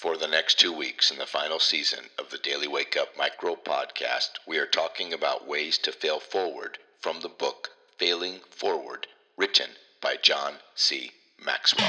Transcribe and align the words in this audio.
For 0.00 0.16
the 0.16 0.26
next 0.26 0.58
two 0.58 0.72
weeks 0.72 1.10
in 1.10 1.18
the 1.18 1.26
final 1.26 1.58
season 1.58 2.06
of 2.18 2.30
the 2.30 2.38
Daily 2.38 2.66
Wake 2.66 2.96
Up 2.96 3.18
Micro 3.18 3.54
Podcast, 3.54 4.30
we 4.48 4.56
are 4.56 4.64
talking 4.64 5.12
about 5.12 5.46
ways 5.46 5.76
to 5.76 5.92
fail 5.92 6.18
forward 6.18 6.78
from 7.02 7.20
the 7.20 7.28
book 7.28 7.68
Failing 7.98 8.40
Forward, 8.48 9.08
written 9.36 9.72
by 10.00 10.16
John 10.16 10.54
C. 10.74 11.12
Maxwell. 11.44 11.86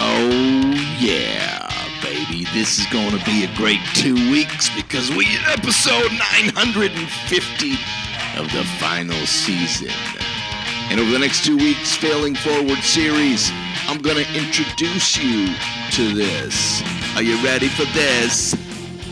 Oh, 0.00 0.98
yeah, 0.98 1.70
baby. 2.02 2.44
This 2.52 2.80
is 2.80 2.86
going 2.86 3.16
to 3.16 3.24
be 3.24 3.44
a 3.44 3.56
great 3.56 3.78
two 3.94 4.16
weeks 4.32 4.74
because 4.74 5.08
we 5.10 5.26
in 5.26 5.42
episode 5.46 6.10
950 6.56 7.70
of 8.36 8.50
the 8.50 8.64
final 8.80 9.24
season. 9.24 9.94
And 10.90 10.98
over 10.98 11.12
the 11.12 11.20
next 11.20 11.44
two 11.44 11.56
weeks, 11.56 11.94
Failing 11.94 12.34
Forward 12.34 12.78
series, 12.78 13.52
I'm 13.88 14.00
going 14.00 14.24
to 14.24 14.38
introduce 14.38 15.16
you 15.16 15.54
to 15.92 16.14
this. 16.14 16.82
Are 17.16 17.22
you 17.22 17.42
ready 17.44 17.68
for 17.68 17.84
this? 17.92 18.54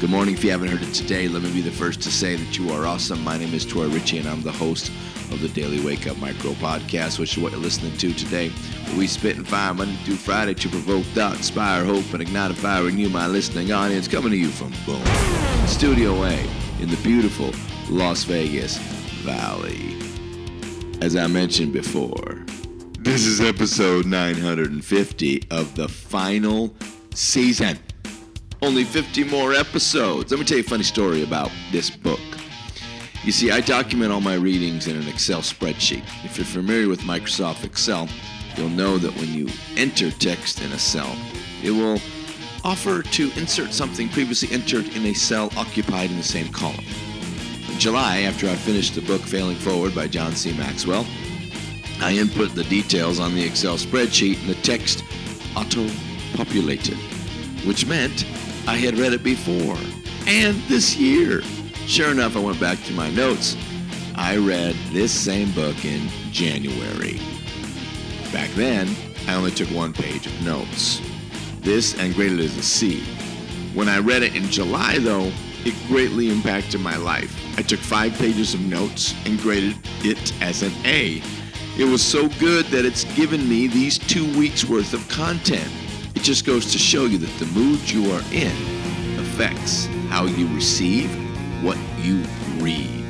Good 0.01 0.11
morning. 0.11 0.35
If 0.35 0.45
you 0.45 0.51
haven't 0.51 0.69
heard 0.69 0.83
it 0.83 0.95
today, 0.95 1.27
let 1.27 1.43
me 1.43 1.53
be 1.53 1.61
the 1.61 1.71
first 1.71 2.01
to 2.03 2.11
say 2.11 2.37
that 2.37 2.59
you 2.59 2.71
are 2.71 2.87
awesome. 2.87 3.23
My 3.25 3.37
name 3.37 3.53
is 3.53 3.65
Troy 3.65 3.89
Ritchie, 3.89 4.19
and 4.19 4.29
I'm 4.29 4.43
the 4.43 4.53
host 4.53 4.91
of 5.33 5.41
the 5.41 5.49
Daily 5.49 5.81
Wake 5.85 6.07
Up 6.07 6.17
Micro 6.19 6.53
Podcast, 6.53 7.19
which 7.19 7.37
is 7.37 7.43
what 7.43 7.53
you're 7.53 7.61
listening 7.61 7.97
to 7.99 8.12
today. 8.12 8.53
We 8.97 9.07
spit 9.07 9.37
and 9.37 9.47
fire 9.47 9.75
Monday 9.75 9.97
through 10.05 10.17
Friday 10.17 10.55
to 10.55 10.69
provoke 10.69 11.05
thought, 11.07 11.37
inspire 11.37 11.85
hope, 11.85 12.12
and 12.12 12.23
ignite 12.23 12.53
a 12.53 12.55
fire 12.55 12.89
in 12.89 12.97
you, 12.97 13.09
my 13.09 13.27
listening 13.27 13.73
audience, 13.73 14.07
coming 14.07 14.31
to 14.31 14.37
you 14.37 14.48
from 14.48 14.73
Boom, 14.87 15.05
Studio 15.67 16.23
A 16.23 16.39
in 16.81 16.89
the 16.89 16.98
beautiful 17.03 17.53
Las 17.89 18.23
Vegas 18.25 18.79
Valley. 19.25 19.97
As 21.01 21.17
I 21.17 21.27
mentioned 21.27 21.73
before, 21.73 22.45
this 23.09 23.25
is 23.25 23.41
episode 23.41 24.05
950 24.05 25.43
of 25.51 25.75
the 25.75 25.89
final 25.89 26.77
season. 27.15 27.79
Only 28.61 28.84
50 28.84 29.25
more 29.25 29.55
episodes. 29.55 30.31
Let 30.31 30.39
me 30.39 30.45
tell 30.45 30.59
you 30.59 30.65
a 30.65 30.67
funny 30.67 30.83
story 30.83 31.23
about 31.23 31.51
this 31.73 31.89
book. 31.89 32.20
You 33.25 33.33
see, 33.33 33.51
I 33.51 33.62
document 33.62 34.12
all 34.12 34.20
my 34.20 34.34
readings 34.34 34.89
in 34.89 34.97
an 34.98 35.09
Excel 35.09 35.41
spreadsheet. 35.41 36.03
If 36.23 36.36
you're 36.36 36.45
familiar 36.45 36.86
with 36.86 37.01
Microsoft 37.01 37.64
Excel, 37.64 38.11
you'll 38.56 38.69
know 38.69 38.98
that 38.98 39.17
when 39.17 39.33
you 39.33 39.48
enter 39.79 40.11
text 40.11 40.61
in 40.61 40.70
a 40.73 40.79
cell, 40.79 41.17
it 41.62 41.70
will 41.70 41.98
offer 42.62 43.03
to 43.03 43.33
insert 43.36 43.73
something 43.73 44.11
previously 44.11 44.55
entered 44.55 44.86
in 44.95 45.06
a 45.06 45.14
cell 45.14 45.51
occupied 45.56 46.11
in 46.11 46.19
the 46.19 46.23
same 46.23 46.53
column. 46.53 46.84
In 47.70 47.79
July, 47.79 48.20
after 48.20 48.51
I 48.51 48.55
finished 48.55 48.95
the 48.95 49.01
book 49.01 49.23
Failing 49.23 49.56
Forward 49.56 49.95
by 49.95 50.09
John 50.09 50.33
C. 50.33 50.53
Maxwell, 50.59 51.06
I 52.01 52.13
input 52.13 52.55
the 52.55 52.65
details 52.65 53.19
on 53.19 53.35
the 53.35 53.45
Excel 53.45 53.77
spreadsheet 53.77 54.41
and 54.41 54.51
the 54.51 54.63
text 54.63 55.05
auto-populated, 55.57 56.97
which 57.67 57.87
meant 57.87 58.25
I 58.67 58.77
had 58.77 58.97
read 58.99 59.13
it 59.13 59.23
before 59.23 59.77
and 60.27 60.57
this 60.69 60.97
year. 60.97 61.43
Sure 61.87 62.11
enough, 62.11 62.37
I 62.37 62.41
went 62.41 62.61
back 62.61 62.83
to 62.85 62.93
my 62.93 63.11
notes. 63.11 63.57
I 64.15 64.37
read 64.37 64.77
this 64.91 65.13
same 65.13 65.51
book 65.53 65.85
in 65.85 66.09
January. 66.31 67.21
Back 68.33 68.51
then, 68.51 68.95
I 69.27 69.35
only 69.35 69.51
took 69.51 69.69
one 69.71 69.93
page 69.93 70.27
of 70.27 70.43
notes. 70.43 71.01
This 71.61 71.99
and 71.99 72.15
graded 72.15 72.41
as 72.41 72.57
a 72.57 72.63
C. 72.63 73.03
When 73.75 73.89
I 73.89 73.99
read 73.99 74.23
it 74.23 74.37
in 74.37 74.45
July, 74.51 74.99
though, 74.99 75.33
it 75.65 75.75
greatly 75.89 76.31
impacted 76.31 76.81
my 76.81 76.97
life. 76.97 77.35
I 77.59 77.63
took 77.63 77.81
five 77.81 78.13
pages 78.15 78.55
of 78.55 78.61
notes 78.61 79.15
and 79.25 79.39
graded 79.39 79.77
it 80.05 80.33
as 80.43 80.63
an 80.63 80.73
A. 80.85 81.23
It 81.79 81.84
was 81.84 82.03
so 82.03 82.29
good 82.41 82.67
that 82.67 82.84
it's 82.84 83.05
given 83.15 83.48
me 83.48 83.69
these 83.69 83.98
two 83.98 84.37
weeks 84.37 84.65
worth 84.65 84.95
of 84.95 85.09
content. 85.09 85.71
It 86.17 86.23
just 86.23 86.45
goes 86.45 86.73
to 86.73 86.79
show 86.79 87.05
you 87.05 87.19
that 87.19 87.39
the 87.39 87.47
mood 87.53 87.89
you 87.89 88.11
are 88.11 88.23
in 88.33 88.51
affects 89.20 89.87
how 90.09 90.25
you 90.25 90.53
receive 90.53 91.09
what 91.62 91.79
you 92.01 92.25
read. 92.57 93.07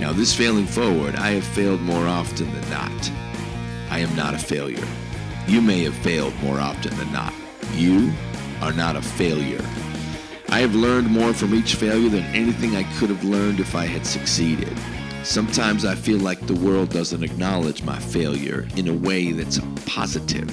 Now, 0.00 0.12
this 0.12 0.34
failing 0.34 0.66
forward, 0.66 1.14
I 1.14 1.30
have 1.30 1.44
failed 1.44 1.80
more 1.80 2.08
often 2.08 2.52
than 2.52 2.70
not. 2.70 3.12
I 3.88 4.00
am 4.00 4.16
not 4.16 4.34
a 4.34 4.38
failure. 4.38 4.88
You 5.46 5.60
may 5.60 5.84
have 5.84 5.94
failed 5.98 6.34
more 6.42 6.58
often 6.58 6.96
than 6.96 7.12
not. 7.12 7.32
You 7.74 8.12
are 8.62 8.72
not 8.72 8.96
a 8.96 9.02
failure. 9.02 9.64
I 10.48 10.58
have 10.58 10.74
learned 10.74 11.08
more 11.08 11.32
from 11.32 11.54
each 11.54 11.76
failure 11.76 12.08
than 12.08 12.24
anything 12.34 12.74
I 12.74 12.82
could 12.98 13.10
have 13.10 13.22
learned 13.22 13.60
if 13.60 13.76
I 13.76 13.86
had 13.86 14.04
succeeded. 14.04 14.76
Sometimes 15.22 15.84
I 15.84 15.94
feel 15.94 16.18
like 16.18 16.46
the 16.46 16.54
world 16.54 16.90
doesn't 16.90 17.22
acknowledge 17.22 17.82
my 17.82 17.98
failure 17.98 18.66
in 18.76 18.88
a 18.88 18.94
way 18.94 19.32
that's 19.32 19.60
positive. 19.84 20.48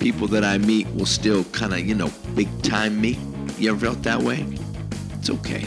People 0.00 0.26
that 0.28 0.44
I 0.44 0.58
meet 0.58 0.88
will 0.94 1.06
still 1.06 1.44
kind 1.44 1.74
of, 1.74 1.80
you 1.80 1.94
know, 1.94 2.10
big 2.34 2.48
time 2.62 3.00
me. 3.00 3.18
You 3.58 3.70
ever 3.70 3.86
felt 3.86 4.02
that 4.02 4.20
way? 4.20 4.46
It's 5.18 5.30
okay. 5.30 5.64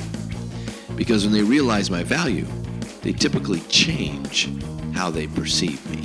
Because 0.95 1.23
when 1.23 1.33
they 1.33 1.43
realize 1.43 1.91
my 1.91 2.03
value, 2.03 2.45
they 3.03 3.13
typically 3.13 3.59
change 3.61 4.49
how 4.93 5.11
they 5.11 5.27
perceive 5.27 5.87
me. 5.91 6.01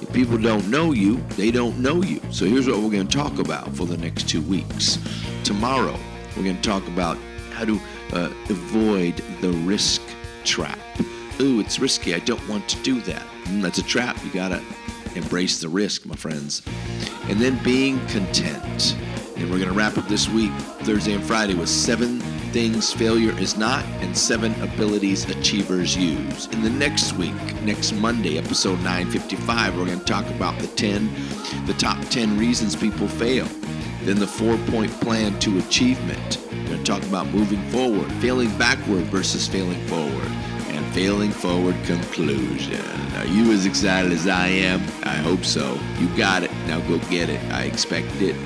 If 0.00 0.12
people 0.12 0.38
don't 0.38 0.70
know 0.70 0.92
you, 0.92 1.16
they 1.30 1.50
don't 1.50 1.78
know 1.80 2.02
you. 2.02 2.20
So 2.30 2.46
here's 2.46 2.68
what 2.68 2.78
we're 2.78 2.90
going 2.90 3.08
to 3.08 3.16
talk 3.16 3.40
about 3.40 3.74
for 3.74 3.84
the 3.84 3.96
next 3.96 4.28
two 4.28 4.42
weeks. 4.42 4.98
Tomorrow, 5.42 5.98
we're 6.36 6.44
going 6.44 6.56
to 6.56 6.62
talk 6.62 6.86
about 6.86 7.18
how 7.52 7.64
to 7.64 7.80
uh, 8.12 8.32
avoid 8.48 9.16
the 9.40 9.50
risk 9.66 10.00
trap. 10.44 10.78
Ooh, 11.40 11.60
it's 11.60 11.78
risky. 11.78 12.14
I 12.14 12.20
don't 12.20 12.46
want 12.48 12.68
to 12.68 12.82
do 12.82 13.00
that. 13.02 13.22
Mm, 13.44 13.62
that's 13.62 13.78
a 13.78 13.82
trap. 13.82 14.16
You 14.24 14.30
got 14.30 14.48
to 14.48 14.62
embrace 15.16 15.60
the 15.60 15.68
risk, 15.68 16.06
my 16.06 16.14
friends. 16.14 16.62
And 17.28 17.40
then 17.40 17.62
being 17.62 17.98
content. 18.06 18.96
And 19.36 19.50
we're 19.50 19.58
going 19.58 19.70
to 19.70 19.74
wrap 19.74 19.98
up 19.98 20.06
this 20.06 20.28
week, 20.28 20.52
Thursday 20.82 21.12
and 21.12 21.24
Friday, 21.24 21.54
with 21.54 21.68
seven 21.68 22.20
things 22.54 22.92
failure 22.92 23.36
is 23.40 23.56
not 23.56 23.84
and 24.00 24.16
seven 24.16 24.54
abilities 24.62 25.28
achievers 25.28 25.96
use. 25.96 26.46
In 26.46 26.62
the 26.62 26.70
next 26.70 27.14
week, 27.14 27.34
next 27.62 27.90
Monday, 27.94 28.38
episode 28.38 28.76
955, 28.82 29.76
we're 29.76 29.86
going 29.86 29.98
to 29.98 30.04
talk 30.04 30.24
about 30.26 30.56
the 30.60 30.68
10, 30.68 31.12
the 31.66 31.74
top 31.74 32.00
10 32.10 32.38
reasons 32.38 32.76
people 32.76 33.08
fail. 33.08 33.48
Then 34.04 34.20
the 34.20 34.26
four 34.26 34.56
point 34.68 34.92
plan 35.00 35.36
to 35.40 35.58
achievement. 35.58 36.38
We're 36.52 36.66
going 36.66 36.78
to 36.78 36.84
talk 36.84 37.02
about 37.02 37.26
moving 37.30 37.60
forward, 37.70 38.12
failing 38.14 38.56
backward 38.56 39.02
versus 39.06 39.48
failing 39.48 39.84
forward, 39.88 40.30
failing 40.94 41.32
forward 41.32 41.74
conclusion. 41.86 42.80
Are 43.16 43.26
you 43.26 43.50
as 43.50 43.66
excited 43.66 44.12
as 44.12 44.28
I 44.28 44.46
am? 44.46 44.80
I 45.02 45.16
hope 45.16 45.44
so. 45.44 45.76
You 45.98 46.06
got 46.16 46.44
it. 46.44 46.52
Now 46.68 46.78
go 46.86 46.98
get 47.10 47.28
it. 47.28 47.42
I 47.52 47.64
expect 47.64 48.14
it. 48.20 48.36